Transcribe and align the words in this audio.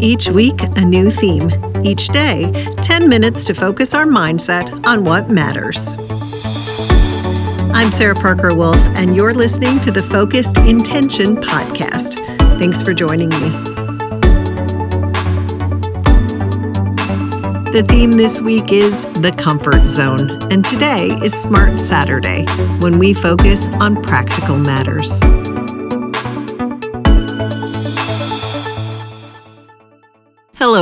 Each 0.00 0.28
week, 0.30 0.62
a 0.76 0.84
new 0.84 1.10
theme. 1.10 1.50
Each 1.82 2.06
day, 2.08 2.52
10 2.82 3.08
minutes 3.08 3.44
to 3.46 3.54
focus 3.54 3.94
our 3.94 4.04
mindset 4.04 4.86
on 4.86 5.02
what 5.02 5.28
matters. 5.28 5.94
I'm 7.74 7.90
Sarah 7.90 8.14
Parker 8.14 8.54
Wolf, 8.54 8.78
and 8.96 9.16
you're 9.16 9.34
listening 9.34 9.80
to 9.80 9.90
the 9.90 10.00
Focused 10.00 10.56
Intention 10.58 11.36
Podcast. 11.36 12.18
Thanks 12.60 12.80
for 12.80 12.94
joining 12.94 13.28
me. 13.30 13.50
The 17.72 17.84
theme 17.88 18.12
this 18.12 18.40
week 18.40 18.70
is 18.70 19.04
the 19.20 19.34
comfort 19.36 19.84
zone, 19.88 20.30
and 20.52 20.64
today 20.64 21.08
is 21.24 21.34
Smart 21.34 21.80
Saturday, 21.80 22.44
when 22.78 23.00
we 23.00 23.14
focus 23.14 23.68
on 23.80 24.00
practical 24.04 24.56
matters. 24.58 25.20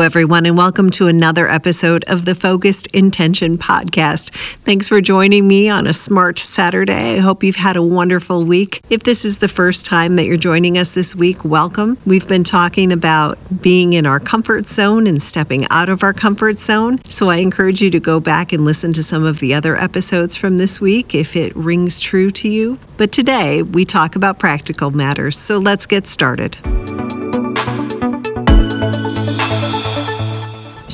Everyone, 0.00 0.46
and 0.46 0.56
welcome 0.56 0.88
to 0.90 1.08
another 1.08 1.46
episode 1.46 2.04
of 2.08 2.24
the 2.24 2.34
Focused 2.34 2.86
Intention 2.88 3.58
Podcast. 3.58 4.30
Thanks 4.64 4.88
for 4.88 5.00
joining 5.00 5.46
me 5.46 5.68
on 5.68 5.86
a 5.86 5.92
smart 5.92 6.38
Saturday. 6.38 7.16
I 7.16 7.18
hope 7.18 7.44
you've 7.44 7.56
had 7.56 7.76
a 7.76 7.82
wonderful 7.82 8.44
week. 8.44 8.82
If 8.88 9.02
this 9.02 9.24
is 9.24 9.38
the 9.38 9.48
first 9.48 9.84
time 9.84 10.16
that 10.16 10.24
you're 10.24 10.38
joining 10.38 10.78
us 10.78 10.92
this 10.92 11.14
week, 11.14 11.44
welcome. 11.44 11.98
We've 12.06 12.26
been 12.26 12.44
talking 12.44 12.92
about 12.92 13.38
being 13.60 13.92
in 13.92 14.06
our 14.06 14.18
comfort 14.18 14.66
zone 14.66 15.06
and 15.06 15.22
stepping 15.22 15.66
out 15.68 15.90
of 15.90 16.02
our 16.02 16.14
comfort 16.14 16.58
zone. 16.58 17.04
So 17.04 17.28
I 17.28 17.36
encourage 17.36 17.82
you 17.82 17.90
to 17.90 18.00
go 18.00 18.20
back 18.20 18.52
and 18.52 18.64
listen 18.64 18.94
to 18.94 19.02
some 19.02 19.24
of 19.24 19.40
the 19.40 19.52
other 19.52 19.76
episodes 19.76 20.34
from 20.34 20.56
this 20.56 20.80
week 20.80 21.14
if 21.14 21.36
it 21.36 21.54
rings 21.54 22.00
true 22.00 22.30
to 22.30 22.48
you. 22.48 22.78
But 22.96 23.12
today 23.12 23.62
we 23.62 23.84
talk 23.84 24.16
about 24.16 24.38
practical 24.38 24.90
matters. 24.90 25.36
So 25.36 25.58
let's 25.58 25.84
get 25.84 26.06
started. 26.06 26.56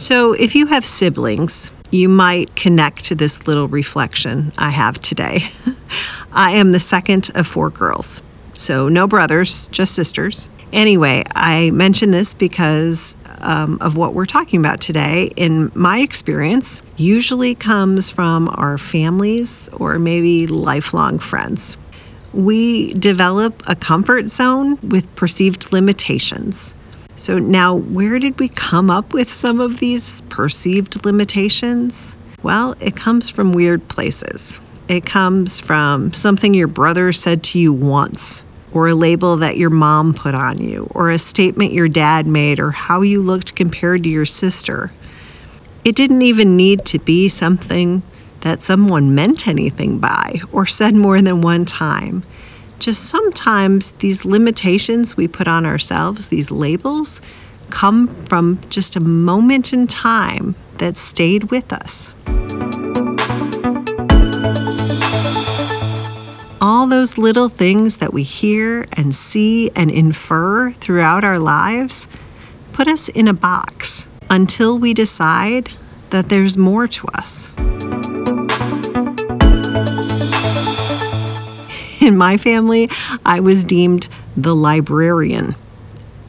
So, 0.06 0.34
if 0.34 0.54
you 0.54 0.66
have 0.66 0.86
siblings, 0.86 1.72
you 1.90 2.08
might 2.08 2.54
connect 2.54 3.06
to 3.06 3.16
this 3.16 3.48
little 3.48 3.66
reflection 3.66 4.52
I 4.56 4.70
have 4.70 5.02
today. 5.02 5.40
I 6.32 6.52
am 6.52 6.70
the 6.70 6.78
second 6.78 7.32
of 7.34 7.48
four 7.48 7.70
girls, 7.70 8.22
so 8.52 8.88
no 8.88 9.08
brothers, 9.08 9.66
just 9.72 9.96
sisters. 9.96 10.48
Anyway, 10.72 11.24
I 11.34 11.72
mention 11.72 12.12
this 12.12 12.34
because 12.34 13.16
um, 13.40 13.78
of 13.80 13.96
what 13.96 14.14
we're 14.14 14.26
talking 14.26 14.60
about 14.60 14.80
today, 14.80 15.32
in 15.34 15.72
my 15.74 15.98
experience, 15.98 16.82
usually 16.96 17.56
comes 17.56 18.08
from 18.08 18.48
our 18.50 18.78
families 18.78 19.68
or 19.72 19.98
maybe 19.98 20.46
lifelong 20.46 21.18
friends. 21.18 21.76
We 22.32 22.94
develop 22.94 23.60
a 23.66 23.74
comfort 23.74 24.28
zone 24.28 24.78
with 24.88 25.12
perceived 25.16 25.72
limitations. 25.72 26.76
So, 27.16 27.38
now 27.38 27.74
where 27.74 28.18
did 28.18 28.38
we 28.38 28.48
come 28.48 28.90
up 28.90 29.14
with 29.14 29.32
some 29.32 29.58
of 29.58 29.78
these 29.78 30.20
perceived 30.28 31.04
limitations? 31.06 32.16
Well, 32.42 32.74
it 32.78 32.94
comes 32.94 33.30
from 33.30 33.52
weird 33.52 33.88
places. 33.88 34.60
It 34.86 35.06
comes 35.06 35.58
from 35.58 36.12
something 36.12 36.52
your 36.52 36.68
brother 36.68 37.12
said 37.12 37.42
to 37.44 37.58
you 37.58 37.72
once, 37.72 38.42
or 38.70 38.86
a 38.88 38.94
label 38.94 39.36
that 39.38 39.56
your 39.56 39.70
mom 39.70 40.12
put 40.12 40.34
on 40.34 40.58
you, 40.58 40.88
or 40.90 41.10
a 41.10 41.18
statement 41.18 41.72
your 41.72 41.88
dad 41.88 42.26
made, 42.26 42.60
or 42.60 42.70
how 42.70 43.00
you 43.00 43.22
looked 43.22 43.56
compared 43.56 44.02
to 44.04 44.10
your 44.10 44.26
sister. 44.26 44.92
It 45.84 45.96
didn't 45.96 46.22
even 46.22 46.56
need 46.56 46.84
to 46.86 46.98
be 46.98 47.28
something 47.28 48.02
that 48.42 48.62
someone 48.62 49.14
meant 49.14 49.48
anything 49.48 49.98
by 49.98 50.40
or 50.52 50.66
said 50.66 50.94
more 50.94 51.20
than 51.22 51.40
one 51.40 51.64
time 51.64 52.22
just 52.78 53.04
sometimes 53.04 53.92
these 53.92 54.24
limitations 54.24 55.16
we 55.16 55.28
put 55.28 55.48
on 55.48 55.66
ourselves, 55.66 56.28
these 56.28 56.50
labels, 56.50 57.20
come 57.70 58.08
from 58.08 58.60
just 58.68 58.96
a 58.96 59.00
moment 59.00 59.72
in 59.72 59.86
time 59.86 60.54
that 60.74 60.96
stayed 60.96 61.50
with 61.50 61.72
us. 61.72 62.12
All 66.60 66.86
those 66.86 67.18
little 67.18 67.48
things 67.48 67.98
that 67.98 68.12
we 68.12 68.22
hear 68.22 68.86
and 68.92 69.14
see 69.14 69.70
and 69.76 69.90
infer 69.90 70.70
throughout 70.70 71.24
our 71.24 71.38
lives 71.38 72.08
put 72.72 72.88
us 72.88 73.08
in 73.08 73.28
a 73.28 73.34
box 73.34 74.08
until 74.30 74.78
we 74.78 74.92
decide 74.94 75.70
that 76.10 76.26
there's 76.26 76.56
more 76.56 76.86
to 76.86 77.06
us. 77.08 77.52
In 82.06 82.16
my 82.16 82.36
family, 82.36 82.88
I 83.24 83.40
was 83.40 83.64
deemed 83.64 84.08
the 84.36 84.54
librarian. 84.54 85.56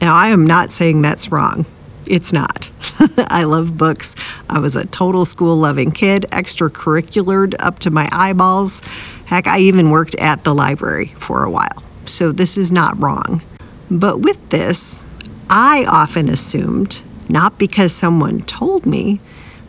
Now, 0.00 0.14
I 0.14 0.28
am 0.28 0.46
not 0.46 0.72
saying 0.72 1.00
that's 1.00 1.30
wrong. 1.32 1.66
It's 2.06 2.32
not. 2.32 2.70
I 3.28 3.44
love 3.44 3.78
books. 3.78 4.14
I 4.48 4.58
was 4.58 4.74
a 4.76 4.86
total 4.86 5.24
school 5.24 5.56
loving 5.56 5.92
kid, 5.92 6.26
extracurricular 6.30 7.54
up 7.58 7.78
to 7.80 7.90
my 7.90 8.08
eyeballs. 8.12 8.80
Heck, 9.26 9.46
I 9.46 9.60
even 9.60 9.90
worked 9.90 10.14
at 10.16 10.44
the 10.44 10.54
library 10.54 11.12
for 11.16 11.44
a 11.44 11.50
while. 11.50 11.82
So 12.04 12.32
this 12.32 12.56
is 12.56 12.72
not 12.72 12.98
wrong. 13.00 13.42
But 13.90 14.20
with 14.20 14.48
this, 14.50 15.04
I 15.50 15.84
often 15.88 16.28
assumed, 16.28 17.02
not 17.28 17.58
because 17.58 17.92
someone 17.92 18.40
told 18.42 18.86
me, 18.86 19.20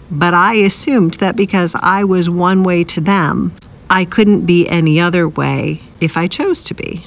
but 0.09 0.33
I 0.33 0.55
assumed 0.55 1.15
that 1.15 1.35
because 1.35 1.75
I 1.75 2.03
was 2.03 2.29
one 2.29 2.63
way 2.63 2.83
to 2.85 3.01
them, 3.01 3.55
I 3.89 4.05
couldn't 4.05 4.45
be 4.45 4.67
any 4.69 4.99
other 4.99 5.27
way 5.27 5.81
if 6.01 6.17
I 6.17 6.27
chose 6.27 6.63
to 6.65 6.73
be. 6.73 7.05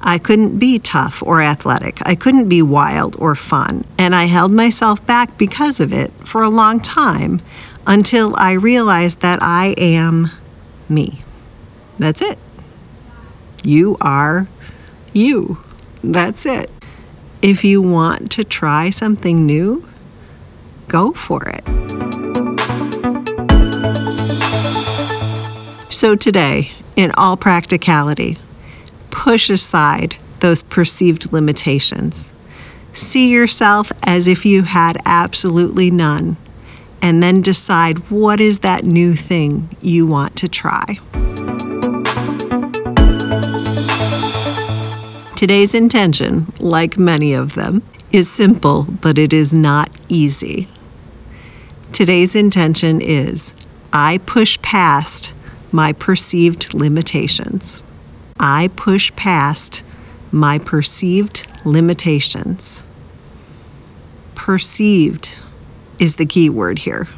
I 0.00 0.18
couldn't 0.18 0.58
be 0.58 0.78
tough 0.78 1.22
or 1.22 1.42
athletic. 1.42 1.98
I 2.06 2.14
couldn't 2.14 2.48
be 2.48 2.62
wild 2.62 3.16
or 3.18 3.34
fun. 3.34 3.84
And 3.98 4.14
I 4.14 4.24
held 4.24 4.52
myself 4.52 5.04
back 5.06 5.36
because 5.36 5.80
of 5.80 5.92
it 5.92 6.12
for 6.24 6.42
a 6.42 6.48
long 6.48 6.80
time 6.80 7.40
until 7.86 8.34
I 8.36 8.52
realized 8.52 9.20
that 9.20 9.40
I 9.42 9.74
am 9.76 10.30
me. 10.88 11.22
That's 11.98 12.22
it. 12.22 12.38
You 13.64 13.96
are 14.00 14.48
you. 15.12 15.58
That's 16.04 16.46
it. 16.46 16.70
If 17.42 17.64
you 17.64 17.82
want 17.82 18.30
to 18.32 18.44
try 18.44 18.90
something 18.90 19.44
new, 19.46 19.88
go 20.86 21.12
for 21.12 21.42
it. 21.48 21.64
So 25.90 26.14
today, 26.14 26.72
in 26.98 27.12
all 27.12 27.36
practicality, 27.36 28.36
push 29.12 29.48
aside 29.48 30.16
those 30.40 30.62
perceived 30.64 31.32
limitations. 31.32 32.32
See 32.92 33.30
yourself 33.30 33.92
as 34.02 34.26
if 34.26 34.44
you 34.44 34.64
had 34.64 35.00
absolutely 35.06 35.92
none, 35.92 36.36
and 37.00 37.22
then 37.22 37.40
decide 37.40 38.10
what 38.10 38.40
is 38.40 38.58
that 38.58 38.82
new 38.82 39.14
thing 39.14 39.76
you 39.80 40.08
want 40.08 40.34
to 40.38 40.48
try. 40.48 40.98
Today's 45.36 45.76
intention, 45.76 46.52
like 46.58 46.98
many 46.98 47.32
of 47.32 47.54
them, 47.54 47.84
is 48.10 48.28
simple, 48.28 48.82
but 48.82 49.18
it 49.18 49.32
is 49.32 49.54
not 49.54 49.88
easy. 50.08 50.66
Today's 51.92 52.34
intention 52.34 53.00
is 53.00 53.54
I 53.92 54.18
push 54.26 54.60
past 54.62 55.32
my 55.72 55.92
perceived 55.92 56.74
limitations. 56.74 57.82
I 58.40 58.70
push 58.76 59.14
past 59.16 59.82
my 60.30 60.58
perceived 60.58 61.50
limitations. 61.64 62.84
Perceived 64.34 65.40
is 65.98 66.16
the 66.16 66.26
key 66.26 66.48
word 66.48 66.80
here. 66.80 67.08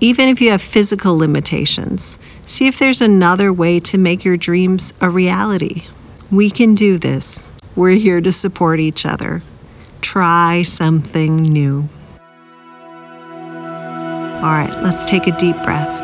Even 0.00 0.28
if 0.28 0.40
you 0.40 0.50
have 0.50 0.60
physical 0.60 1.16
limitations, 1.16 2.18
see 2.44 2.66
if 2.66 2.78
there's 2.78 3.00
another 3.00 3.52
way 3.52 3.80
to 3.80 3.96
make 3.96 4.24
your 4.24 4.36
dreams 4.36 4.92
a 5.00 5.08
reality. 5.08 5.84
We 6.30 6.50
can 6.50 6.74
do 6.74 6.98
this. 6.98 7.48
We're 7.74 7.90
here 7.92 8.20
to 8.20 8.32
support 8.32 8.80
each 8.80 9.06
other. 9.06 9.42
Try 10.00 10.62
something 10.62 11.42
new. 11.42 11.88
All 14.36 14.52
right, 14.52 14.74
let's 14.82 15.06
take 15.06 15.26
a 15.26 15.36
deep 15.38 15.56
breath. 15.62 15.95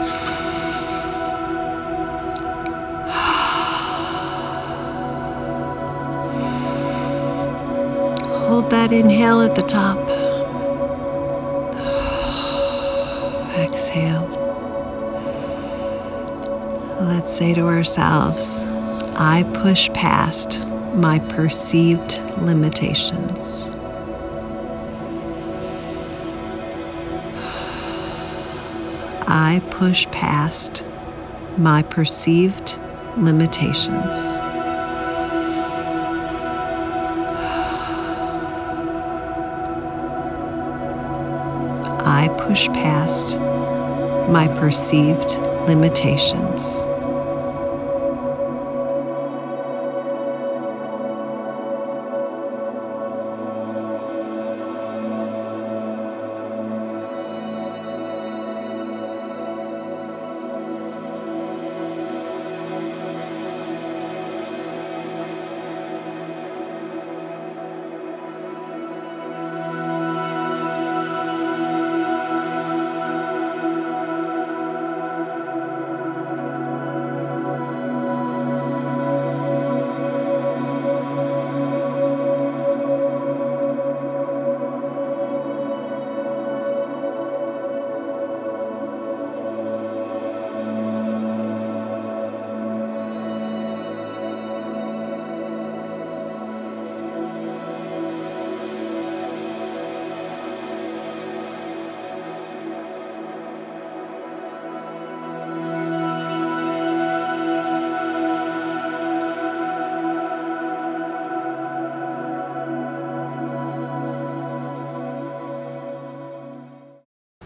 That 8.73 8.91
inhale 8.91 9.43
at 9.43 9.55
the 9.55 9.61
top. 9.61 9.99
Exhale. 13.55 14.27
Let's 17.03 17.31
say 17.31 17.53
to 17.53 17.67
ourselves, 17.67 18.65
I 19.15 19.45
push 19.53 19.91
past 19.91 20.67
my 20.95 21.19
perceived 21.19 22.19
limitations. 22.39 23.69
I 29.29 29.61
push 29.71 30.07
past 30.07 30.83
my 31.59 31.83
perceived 31.83 32.79
limitations. 33.19 34.52
I 42.05 42.29
push 42.47 42.69
past 42.69 43.39
my 44.31 44.49
perceived 44.59 45.39
limitations. 45.69 46.85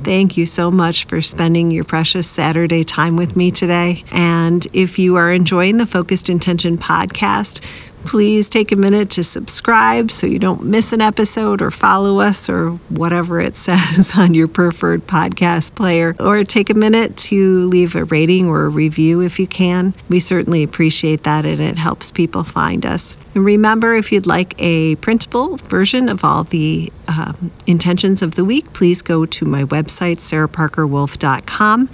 Thank 0.06 0.36
you 0.36 0.46
so 0.46 0.70
much 0.70 1.06
for 1.06 1.20
spending 1.20 1.72
your 1.72 1.82
precious 1.82 2.30
Saturday 2.30 2.84
time 2.84 3.16
with 3.16 3.34
me 3.34 3.50
today. 3.50 4.04
And 4.12 4.64
if 4.72 5.00
you 5.00 5.16
are 5.16 5.32
enjoying 5.32 5.78
the 5.78 5.84
Focused 5.84 6.30
Intention 6.30 6.78
podcast, 6.78 7.58
please 8.06 8.48
take 8.48 8.72
a 8.72 8.76
minute 8.76 9.10
to 9.10 9.24
subscribe 9.24 10.10
so 10.10 10.26
you 10.26 10.38
don't 10.38 10.62
miss 10.62 10.92
an 10.92 11.00
episode 11.00 11.60
or 11.60 11.70
follow 11.70 12.20
us 12.20 12.48
or 12.48 12.70
whatever 12.88 13.40
it 13.40 13.54
says 13.66 14.12
on 14.16 14.34
your 14.34 14.48
preferred 14.48 15.06
podcast 15.06 15.74
player. 15.74 16.14
Or 16.20 16.44
take 16.44 16.70
a 16.70 16.74
minute 16.74 17.16
to 17.16 17.68
leave 17.68 17.96
a 17.96 18.04
rating 18.04 18.46
or 18.46 18.64
a 18.64 18.68
review 18.68 19.20
if 19.20 19.38
you 19.38 19.46
can. 19.46 19.94
We 20.08 20.20
certainly 20.20 20.62
appreciate 20.62 21.24
that 21.24 21.44
and 21.44 21.60
it 21.60 21.78
helps 21.78 22.10
people 22.10 22.44
find 22.44 22.86
us. 22.86 23.16
And 23.34 23.44
remember, 23.44 23.94
if 23.94 24.12
you'd 24.12 24.26
like 24.26 24.54
a 24.58 24.94
printable 24.96 25.56
version 25.56 26.08
of 26.08 26.24
all 26.24 26.44
the 26.44 26.92
um, 27.08 27.50
intentions 27.66 28.22
of 28.22 28.34
the 28.34 28.44
week, 28.44 28.72
please 28.72 29.02
go 29.02 29.26
to 29.26 29.44
my 29.44 29.64
website, 29.64 30.18
sarahparkerwolf.com 30.18 31.90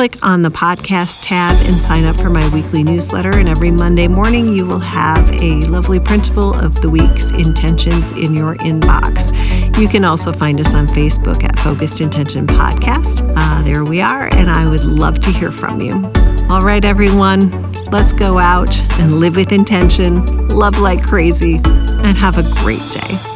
click 0.00 0.24
on 0.24 0.40
the 0.40 0.48
podcast 0.48 1.20
tab 1.20 1.54
and 1.66 1.74
sign 1.74 2.06
up 2.06 2.18
for 2.18 2.30
my 2.30 2.48
weekly 2.54 2.82
newsletter. 2.82 3.32
And 3.32 3.46
every 3.46 3.70
Monday 3.70 4.08
morning, 4.08 4.48
you 4.48 4.64
will 4.64 4.78
have 4.78 5.30
a 5.42 5.60
lovely 5.66 6.00
printable 6.00 6.54
of 6.54 6.74
the 6.80 6.88
week's 6.88 7.32
intentions 7.32 8.12
in 8.12 8.32
your 8.32 8.54
inbox. 8.54 9.36
You 9.78 9.88
can 9.88 10.06
also 10.06 10.32
find 10.32 10.58
us 10.58 10.72
on 10.72 10.86
Facebook 10.86 11.44
at 11.44 11.58
Focused 11.58 12.00
Intention 12.00 12.46
Podcast. 12.46 13.30
Uh, 13.36 13.62
there 13.62 13.84
we 13.84 14.00
are, 14.00 14.32
and 14.32 14.48
I 14.48 14.66
would 14.66 14.84
love 14.84 15.20
to 15.20 15.30
hear 15.30 15.52
from 15.52 15.82
you. 15.82 16.10
All 16.48 16.62
right, 16.62 16.82
everyone, 16.82 17.50
let's 17.90 18.14
go 18.14 18.38
out 18.38 18.74
and 19.00 19.20
live 19.20 19.36
with 19.36 19.52
intention, 19.52 20.24
love 20.48 20.78
like 20.78 21.06
crazy, 21.06 21.56
and 21.56 22.16
have 22.16 22.38
a 22.38 22.62
great 22.62 22.80
day. 22.90 23.29